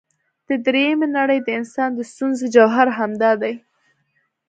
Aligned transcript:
د 0.47 0.49
درېمې 0.65 1.07
نړۍ 1.17 1.39
د 1.43 1.49
انسان 1.59 1.89
د 1.95 1.99
ستونزې 2.11 2.47
جوهر 2.55 2.87
همدا 2.97 3.31
دی. 3.41 3.53